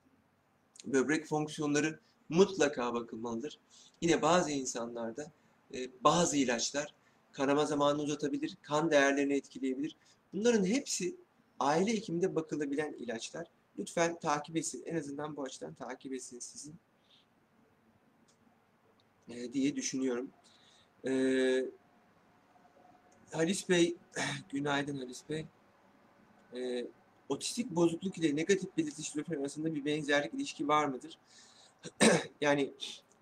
böbrek 0.84 1.26
fonksiyonları 1.26 1.98
mutlaka 2.28 2.94
bakılmalıdır. 2.94 3.58
Yine 4.00 4.22
bazı 4.22 4.50
insanlarda 4.50 5.32
e, 5.74 5.90
bazı 6.04 6.36
ilaçlar 6.36 6.94
kanama 7.32 7.66
zamanını 7.66 8.02
uzatabilir, 8.02 8.56
kan 8.62 8.90
değerlerini 8.90 9.34
etkileyebilir. 9.34 9.96
Bunların 10.32 10.64
hepsi 10.64 11.16
aile 11.60 11.92
hekiminde 11.92 12.34
bakılabilen 12.34 12.92
ilaçlar. 12.92 13.46
Lütfen 13.78 14.18
takip 14.20 14.56
etsin. 14.56 14.82
En 14.86 14.96
azından 14.96 15.36
bu 15.36 15.42
açıdan 15.42 15.74
takip 15.74 16.12
etsin 16.12 16.38
sizin 16.38 16.74
e, 19.28 19.52
diye 19.52 19.76
düşünüyorum. 19.76 20.30
E, 21.06 21.12
Halis 23.32 23.68
Bey, 23.68 23.96
günaydın 24.52 24.96
Halis 24.98 25.22
Bey. 25.28 25.46
E, 26.54 26.86
otistik 27.28 27.70
bozukluk 27.70 28.18
ile 28.18 28.36
negatif 28.36 28.76
belirti 28.76 29.02
şizofreni 29.02 29.40
arasında 29.40 29.74
bir 29.74 29.84
benzerlik 29.84 30.34
ilişki 30.34 30.68
var 30.68 30.84
mıdır? 30.84 31.18
yani 32.40 32.72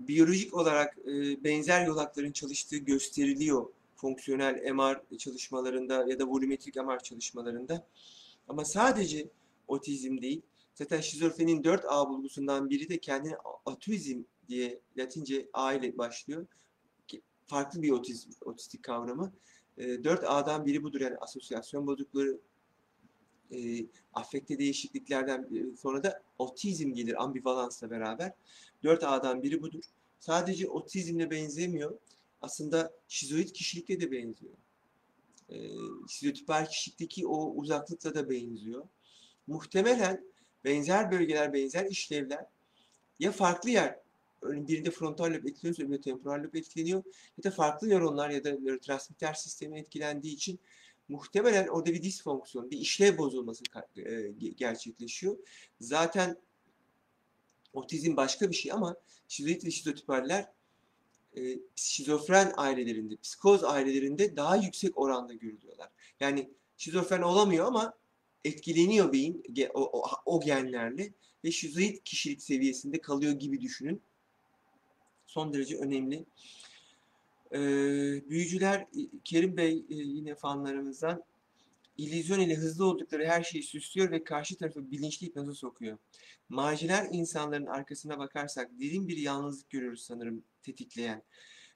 biyolojik 0.00 0.54
olarak 0.54 0.98
e, 0.98 1.44
benzer 1.44 1.86
yolakların 1.86 2.32
çalıştığı 2.32 2.76
gösteriliyor 2.76 3.66
fonksiyonel 3.96 4.72
MR 4.72 5.18
çalışmalarında 5.18 6.04
ya 6.08 6.18
da 6.18 6.26
volümetrik 6.26 6.76
MR 6.76 6.98
çalışmalarında. 6.98 7.86
Ama 8.48 8.64
sadece 8.64 9.28
otizm 9.68 10.22
değil, 10.22 10.42
zaten 10.74 11.00
şizofrenin 11.00 11.62
4A 11.62 12.08
bulgusundan 12.08 12.70
biri 12.70 12.88
de 12.88 12.98
kendine 12.98 13.36
atizm 13.66 14.22
diye 14.48 14.80
Latince 14.98 15.48
A 15.52 15.72
ile 15.72 15.98
başlıyor. 15.98 16.46
Farklı 17.46 17.82
bir 17.82 17.90
otizm, 17.90 18.30
otistik 18.40 18.82
kavramı. 18.82 19.32
E, 19.78 19.84
4A'dan 19.84 20.66
biri 20.66 20.82
budur 20.82 21.00
yani 21.00 21.16
asosyasyon 21.16 21.86
bozukluğu, 21.86 22.40
e, 23.52 23.86
afekte 24.14 24.58
değişikliklerden 24.58 25.42
e, 25.42 25.76
sonra 25.76 26.02
da 26.02 26.22
otizm 26.38 26.94
gelir 26.94 27.22
ambivalansla 27.22 27.90
beraber. 27.90 28.32
4A'dan 28.84 29.42
biri 29.42 29.62
budur. 29.62 29.82
Sadece 30.18 30.68
otizmle 30.68 31.30
benzemiyor. 31.30 31.98
Aslında 32.40 32.92
şizoid 33.08 33.48
kişilikle 33.48 34.00
de 34.00 34.10
benziyor. 34.10 34.54
E, 35.50 35.56
şizotipal 36.08 36.66
kişilikteki 36.66 37.26
o 37.26 37.50
uzaklıkla 37.50 38.14
da 38.14 38.30
benziyor. 38.30 38.88
Muhtemelen 39.46 40.24
benzer 40.64 41.10
bölgeler, 41.10 41.52
benzer 41.52 41.86
işlevler 41.86 42.46
ya 43.18 43.32
farklı 43.32 43.70
yer, 43.70 43.98
örneğin 44.44 44.68
birinde 44.68 44.90
frontal 44.90 45.30
lob 45.30 45.44
etkileniyor, 45.44 45.78
öbüründe 45.78 46.00
temporal 46.00 46.44
lob 46.44 46.54
etkileniyor 46.54 47.02
ya 47.38 47.44
da 47.44 47.50
farklı 47.50 47.88
nöronlar 47.88 48.30
ya 48.30 48.44
da 48.44 48.50
nörotransmitter 48.50 49.34
sistemi 49.34 49.78
etkilendiği 49.78 50.34
için 50.34 50.60
muhtemelen 51.08 51.66
orada 51.66 51.92
bir 51.92 52.02
disfonksiyon, 52.02 52.70
bir 52.70 52.78
işlev 52.78 53.18
bozulması 53.18 53.64
e, 53.96 54.00
ge- 54.00 54.54
gerçekleşiyor. 54.54 55.36
Zaten 55.80 56.36
otizm 57.72 58.16
başka 58.16 58.50
bir 58.50 58.54
şey 58.54 58.72
ama 58.72 58.96
şizoid 59.28 59.64
ve 59.64 59.70
şizotipaller 59.70 60.48
e, 61.36 61.58
şizofren 61.76 62.52
ailelerinde, 62.56 63.16
psikoz 63.16 63.64
ailelerinde 63.64 64.36
daha 64.36 64.56
yüksek 64.56 64.98
oranda 64.98 65.34
görülüyorlar. 65.34 65.90
Yani 66.20 66.50
şizofren 66.76 67.22
olamıyor 67.22 67.66
ama 67.66 67.94
etkileniyor 68.44 69.12
beyin 69.12 69.42
o, 69.74 70.00
o, 70.00 70.04
o 70.26 70.40
genlerle 70.40 71.12
ve 71.44 71.50
şizoid 71.50 71.98
kişilik 72.04 72.42
seviyesinde 72.42 73.00
kalıyor 73.00 73.32
gibi 73.32 73.60
düşünün. 73.60 74.02
Son 75.34 75.52
derece 75.52 75.76
önemli. 75.76 76.24
Ee, 77.52 77.58
büyücüler 78.30 78.80
e, 78.80 79.00
Kerim 79.24 79.56
Bey 79.56 79.78
e, 79.78 79.94
yine 79.94 80.34
fanlarımızdan 80.34 81.24
illüzyon 81.98 82.40
ile 82.40 82.54
hızlı 82.54 82.86
oldukları 82.86 83.26
her 83.26 83.42
şeyi 83.42 83.62
süslüyor 83.62 84.10
ve 84.10 84.24
karşı 84.24 84.56
tarafı 84.56 84.90
bilinçli 84.90 85.26
hipnoza 85.26 85.54
sokuyor. 85.54 85.98
Marjinal 86.48 87.08
insanların 87.12 87.66
arkasına 87.66 88.18
bakarsak 88.18 88.70
derin 88.80 89.08
bir 89.08 89.16
yalnızlık 89.16 89.70
görüyoruz 89.70 90.02
sanırım 90.02 90.44
tetikleyen. 90.62 91.22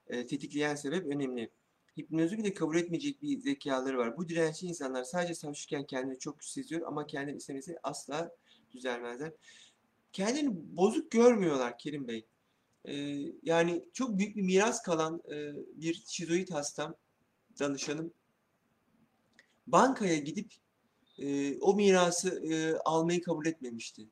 E, 0.08 0.26
tetikleyen 0.26 0.74
sebep 0.74 1.06
önemli. 1.06 1.50
Hipnozu 1.98 2.38
bile 2.38 2.54
kabul 2.54 2.76
etmeyecek 2.76 3.22
bir 3.22 3.38
zekaları 3.38 3.98
var. 3.98 4.16
Bu 4.16 4.28
dirençli 4.28 4.68
insanlar 4.68 5.04
sadece 5.04 5.34
savaşırken 5.34 5.84
kendini 5.84 6.18
çok 6.18 6.44
seziyor 6.44 6.86
ama 6.86 7.06
kendini 7.06 7.36
istemesi 7.36 7.76
asla 7.82 8.30
düzelmezler. 8.72 9.32
Kendini 10.12 10.50
bozuk 10.76 11.10
görmüyorlar 11.10 11.78
Kerim 11.78 12.08
Bey. 12.08 12.26
E, 12.88 12.94
yani 13.42 13.84
çok 13.92 14.18
büyük 14.18 14.36
bir 14.36 14.42
miras 14.42 14.82
kalan 14.82 15.22
e, 15.32 15.52
bir 15.74 16.02
şizoid 16.06 16.50
hastam, 16.50 16.94
danışanım 17.58 18.12
bankaya 19.66 20.16
gidip 20.16 20.52
e, 21.18 21.58
o 21.58 21.74
mirası 21.74 22.52
e, 22.52 22.78
almayı 22.78 23.22
kabul 23.22 23.46
etmemişti. 23.46 24.08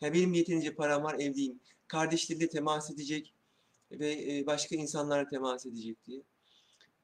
Yani 0.00 0.14
benim 0.14 0.32
yeterince 0.32 0.74
param 0.74 1.02
var, 1.02 1.14
evliyim. 1.14 1.60
Kardeşleriyle 1.88 2.48
temas 2.48 2.90
edecek 2.90 3.34
ve 3.92 4.36
e, 4.36 4.46
başka 4.46 4.76
insanlarla 4.76 5.28
temas 5.28 5.66
edecek 5.66 6.04
diye. 6.06 6.22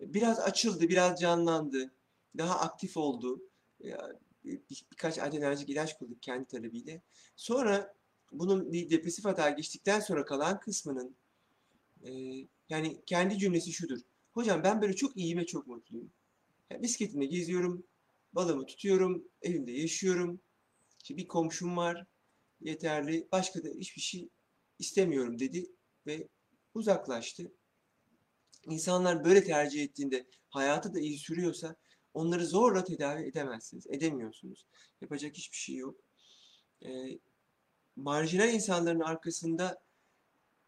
Biraz 0.00 0.40
açıldı, 0.40 0.88
biraz 0.88 1.20
canlandı. 1.20 1.90
Daha 2.38 2.60
aktif 2.60 2.96
oldu. 2.96 3.40
Ya, 3.80 4.12
bir, 4.44 4.60
birkaç 4.92 5.18
adrenerjik 5.18 5.68
ilaç 5.68 5.98
kullandık 5.98 6.22
kendi 6.22 6.44
talebiyle. 6.44 7.02
Sonra 7.36 7.94
bunun 8.32 8.72
bir 8.72 8.90
depresif 8.90 9.24
hata 9.24 9.50
geçtikten 9.50 10.00
sonra 10.00 10.24
kalan 10.24 10.60
kısmının 10.60 11.16
e, 12.02 12.10
yani 12.68 13.02
kendi 13.06 13.38
cümlesi 13.38 13.72
şudur. 13.72 13.98
Hocam 14.32 14.64
ben 14.64 14.82
böyle 14.82 14.96
çok 14.96 15.16
iyiyim 15.16 15.38
ve 15.38 15.46
çok 15.46 15.66
mutluyum. 15.66 16.12
Yani 16.70 16.82
bisikletimle 16.82 17.26
geziyorum, 17.26 17.86
balımı 18.32 18.66
tutuyorum, 18.66 19.28
evimde 19.42 19.72
yaşıyorum. 19.72 20.40
İşte 21.02 21.16
bir 21.16 21.28
komşum 21.28 21.76
var, 21.76 22.06
yeterli. 22.60 23.28
Başka 23.32 23.64
da 23.64 23.68
hiçbir 23.68 24.02
şey 24.02 24.28
istemiyorum 24.78 25.38
dedi 25.38 25.66
ve 26.06 26.28
uzaklaştı. 26.74 27.52
İnsanlar 28.66 29.24
böyle 29.24 29.44
tercih 29.44 29.82
ettiğinde 29.84 30.26
hayatı 30.48 30.94
da 30.94 31.00
iyi 31.00 31.18
sürüyorsa 31.18 31.76
onları 32.14 32.46
zorla 32.46 32.84
tedavi 32.84 33.22
edemezsiniz, 33.22 33.86
edemiyorsunuz. 33.86 34.66
Yapacak 35.00 35.34
hiçbir 35.34 35.56
şey 35.56 35.76
yok. 35.76 36.00
Ee, 36.82 37.18
marjinal 37.96 38.54
insanların 38.54 39.00
arkasında 39.00 39.82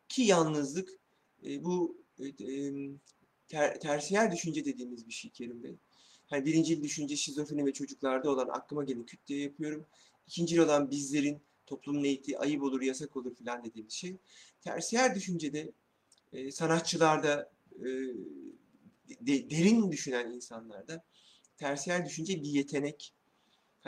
ki 0.08 0.22
yalnızlık 0.22 0.90
e, 1.46 1.64
bu 1.64 1.96
e, 2.20 2.26
ter, 3.48 3.80
tersiyer 3.80 4.32
düşünce 4.32 4.64
dediğimiz 4.64 5.06
bir 5.06 5.12
şey 5.12 5.30
Kerim 5.30 5.62
Bey. 5.62 5.76
Yani 6.30 6.44
birinci 6.44 6.82
düşünce 6.82 7.16
şizofreni 7.16 7.66
ve 7.66 7.72
çocuklarda 7.72 8.30
olan 8.30 8.48
aklıma 8.48 8.84
gelen 8.84 9.06
küt 9.06 9.30
yapıyorum. 9.30 9.86
İkinci 10.26 10.62
olan 10.62 10.90
bizlerin 10.90 11.40
toplumun 11.66 12.04
eğittiği 12.04 12.38
ayıp 12.38 12.62
olur, 12.62 12.82
yasak 12.82 13.16
olur 13.16 13.34
filan 13.34 13.64
dediğimiz 13.64 13.92
şey. 13.92 14.16
Tersiyer 14.60 15.14
düşüncede 15.14 15.72
e, 16.32 16.50
sanatçılarda 16.50 17.50
e, 17.80 17.86
de, 19.20 19.50
derin 19.50 19.92
düşünen 19.92 20.30
insanlarda 20.30 21.04
tersiyer 21.56 22.06
düşünce 22.06 22.42
bir 22.42 22.48
yetenek. 22.48 23.12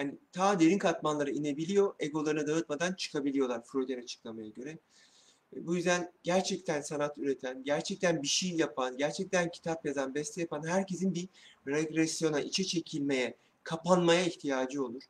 Hani 0.00 0.14
ta 0.32 0.60
derin 0.60 0.78
katmanlara 0.78 1.30
inebiliyor, 1.30 1.94
egolarını 1.98 2.46
dağıtmadan 2.46 2.94
çıkabiliyorlar 2.94 3.62
Freud'un 3.64 4.02
açıklamaya 4.02 4.48
göre. 4.48 4.78
E, 5.56 5.66
Bu 5.66 5.76
yüzden 5.76 6.12
gerçekten 6.22 6.80
sanat 6.80 7.18
üreten, 7.18 7.64
gerçekten 7.64 8.22
bir 8.22 8.28
şey 8.28 8.50
yapan, 8.50 8.96
gerçekten 8.96 9.50
kitap 9.50 9.86
yazan, 9.86 10.14
beste 10.14 10.40
yapan 10.40 10.66
herkesin 10.66 11.14
bir 11.14 11.28
regresyona, 11.66 12.40
içe 12.40 12.64
çekilmeye, 12.64 13.34
kapanmaya 13.62 14.24
ihtiyacı 14.24 14.84
olur. 14.84 15.02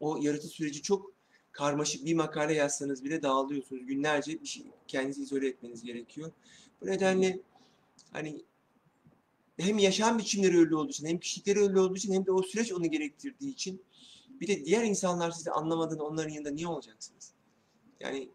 O 0.00 0.18
yaratı 0.22 0.48
süreci 0.48 0.82
çok 0.82 1.12
karmaşık 1.52 2.04
bir 2.04 2.14
makale 2.14 2.54
yazsanız 2.54 3.04
bile 3.04 3.22
dağılıyorsunuz. 3.22 3.86
Günlerce 3.86 4.40
bir 4.40 4.46
şey, 4.46 4.62
kendinizi 4.88 5.22
izole 5.22 5.48
etmeniz 5.48 5.82
gerekiyor. 5.82 6.30
Bu 6.80 6.86
nedenle 6.86 7.38
hani 8.12 8.42
hem 9.60 9.78
yaşam 9.78 10.18
biçimleri 10.18 10.58
öyle 10.58 10.76
olduğu 10.76 10.90
için, 10.90 11.06
hem 11.06 11.18
kişilikleri 11.18 11.60
öyle 11.60 11.80
olduğu 11.80 11.96
için, 11.96 12.12
hem 12.12 12.26
de 12.26 12.32
o 12.32 12.42
süreç 12.42 12.72
onu 12.72 12.90
gerektirdiği 12.90 13.52
için 13.52 13.82
bir 14.40 14.46
de 14.46 14.64
diğer 14.64 14.84
insanlar 14.84 15.30
sizi 15.30 15.50
anlamadığında 15.50 16.04
onların 16.04 16.30
yanında 16.30 16.50
niye 16.50 16.68
olacaksınız? 16.68 17.32
Yani 18.00 18.28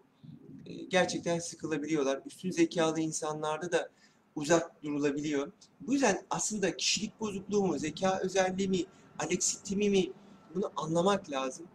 e, 0.66 0.74
gerçekten 0.74 1.40
sıkılabiliyorlar. 1.40 2.22
Üstün 2.26 2.52
zekalı 2.52 3.00
insanlarda 3.00 3.72
da 3.72 3.90
uzak 4.36 4.84
durulabiliyor. 4.84 5.52
Bu 5.82 5.94
yüzden 5.94 6.26
aslında 6.30 6.78
kişilik 6.78 7.20
bozukluğu 7.20 7.64
mu, 7.64 7.80
zeka 7.80 8.20
özelliği 8.20 8.70
mi, 8.70 8.86
aleksitimi 9.20 9.90
mi 9.90 10.12
bunu 10.56 10.72
anlamak 10.76 11.32
lazım. 11.32 11.68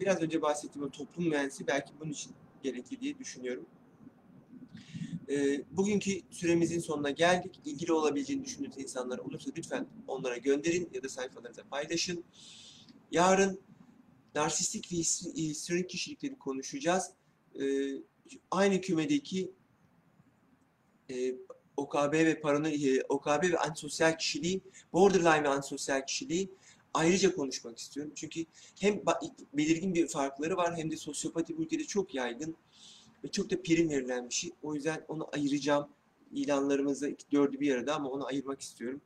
Biraz 0.00 0.22
önce 0.22 0.42
bahsettiğim 0.42 0.88
o 0.88 0.90
toplum 0.90 1.28
mühendisi 1.28 1.66
belki 1.66 1.92
bunun 2.00 2.10
için 2.10 2.32
gerekli 2.62 3.00
diye 3.00 3.18
düşünüyorum. 3.18 3.66
Ee, 5.30 5.64
bugünkü 5.70 6.20
süremizin 6.30 6.80
sonuna 6.80 7.10
geldik. 7.10 7.60
İlgili 7.64 7.92
olabileceğini 7.92 8.44
düşündüğünüz 8.44 8.78
insanlar 8.78 9.18
olursa 9.18 9.50
lütfen 9.56 9.86
onlara 10.06 10.36
gönderin 10.36 10.90
ya 10.94 11.02
da 11.02 11.08
sayfalarınıza 11.08 11.62
paylaşın. 11.70 12.24
Yarın 13.12 13.60
narsistik 14.34 14.92
ve 14.92 14.96
his- 14.96 15.34
histrionik 15.36 15.90
kişilikleri 15.90 16.38
konuşacağız. 16.38 17.10
Ee, 17.60 17.62
aynı 18.50 18.80
kümedeki 18.80 19.50
e, 21.10 21.34
OKB 21.76 22.12
ve 22.12 22.40
parano 22.40 22.68
e, 22.68 23.02
OKB 23.08 23.42
ve 23.52 23.58
antisosyal 23.58 24.18
kişiliği, 24.18 24.60
borderline 24.92 25.42
ve 25.44 25.48
antisosyal 25.48 26.06
kişiliği 26.06 26.50
ayrıca 26.94 27.34
konuşmak 27.34 27.78
istiyorum. 27.78 28.12
Çünkü 28.14 28.44
hem 28.80 29.02
belirgin 29.54 29.94
bir 29.94 30.08
farkları 30.08 30.56
var 30.56 30.76
hem 30.76 30.90
de 30.90 30.96
sosyopati 30.96 31.58
bu 31.58 31.62
ülkede 31.62 31.84
çok 31.84 32.14
yaygın 32.14 32.56
ve 33.24 33.28
çok 33.28 33.50
da 33.50 33.62
prim 33.62 33.90
verilen 33.90 34.28
bir 34.28 34.34
şey. 34.34 34.50
O 34.62 34.74
yüzden 34.74 35.04
onu 35.08 35.28
ayıracağım. 35.32 35.88
İlanlarımızda 36.32 37.08
iki- 37.08 37.30
dördü 37.32 37.60
bir 37.60 37.74
arada 37.74 37.94
ama 37.96 38.10
onu 38.10 38.26
ayırmak 38.26 38.60
istiyorum. 38.60 39.00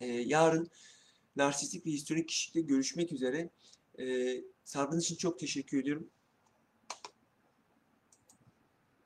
Ee, 0.00 0.06
yarın 0.06 0.70
narsistik 1.36 1.86
ve 1.86 1.90
histrionik 1.90 2.28
kişilikle 2.28 2.60
görüşmek 2.60 3.12
üzere. 3.12 3.50
Ee, 3.98 4.44
sabrınız 4.64 5.04
için 5.04 5.16
çok 5.16 5.38
teşekkür 5.38 5.80
ediyorum. 5.80 6.10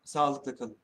Sağlıkla 0.04 0.56
kalın. 0.56 0.76